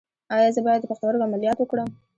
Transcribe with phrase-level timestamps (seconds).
[0.35, 1.89] ایا زه باید د پښتورګو عملیات وکړم؟